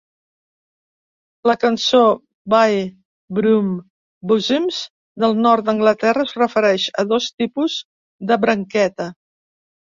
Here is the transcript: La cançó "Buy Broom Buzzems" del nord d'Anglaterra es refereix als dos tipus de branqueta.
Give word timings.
La 1.49 1.55
cançó 1.63 1.99
"Buy 2.53 2.79
Broom 3.41 3.69
Buzzems" 4.33 4.81
del 5.27 5.39
nord 5.49 5.69
d'Anglaterra 5.71 6.27
es 6.31 6.35
refereix 6.45 6.89
als 6.99 7.15
dos 7.15 7.31
tipus 7.45 7.79
de 8.33 8.43
branqueta. 8.49 9.11